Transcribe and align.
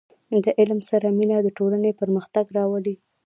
•د 0.43 0.47
علم 0.59 0.79
سره 0.89 1.07
مینه، 1.17 1.37
د 1.43 1.47
ټولنې 1.57 1.91
پرمختګ 2.01 2.45
راولي. 2.57 2.95